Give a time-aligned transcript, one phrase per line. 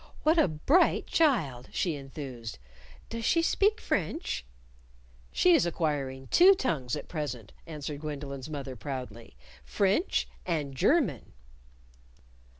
[0.23, 2.57] "What a bright child!" she enthused.
[3.11, 4.43] "Does she speak French?"
[5.31, 9.37] "She is acquiring two tongues at present," answered Gwendolyn's mother proudly,"
[9.77, 11.33] French and German."